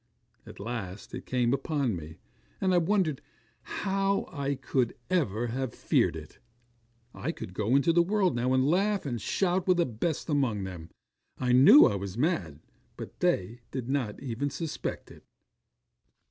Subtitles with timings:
[0.47, 2.17] 'At last it came upon me,
[2.59, 3.21] and I wondered
[3.85, 6.39] how I could ever have feared it.
[7.13, 10.63] I could go into the world now, and laugh and shout with the best among
[10.63, 10.89] them.
[11.37, 12.61] I knew I was mad,
[12.97, 15.23] but they did not even suspect it.